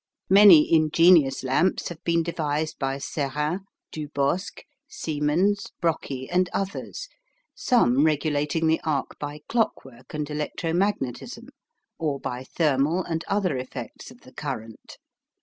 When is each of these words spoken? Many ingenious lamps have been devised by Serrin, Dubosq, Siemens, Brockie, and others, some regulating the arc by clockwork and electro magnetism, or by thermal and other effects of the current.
Many 0.31 0.73
ingenious 0.73 1.43
lamps 1.43 1.89
have 1.89 2.03
been 2.03 2.23
devised 2.23 2.79
by 2.79 2.97
Serrin, 2.97 3.59
Dubosq, 3.91 4.61
Siemens, 4.87 5.67
Brockie, 5.79 6.27
and 6.27 6.49
others, 6.53 7.07
some 7.53 8.03
regulating 8.03 8.65
the 8.65 8.81
arc 8.83 9.19
by 9.19 9.41
clockwork 9.47 10.15
and 10.15 10.27
electro 10.27 10.73
magnetism, 10.73 11.49
or 11.99 12.19
by 12.19 12.43
thermal 12.43 13.03
and 13.03 13.23
other 13.27 13.55
effects 13.57 14.09
of 14.09 14.21
the 14.21 14.33
current. 14.33 14.97